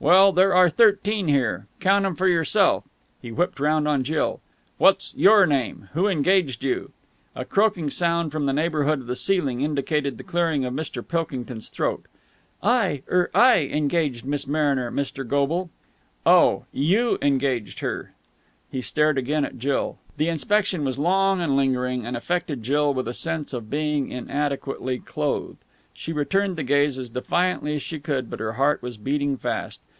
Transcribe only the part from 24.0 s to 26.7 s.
inadequately clothed. She returned the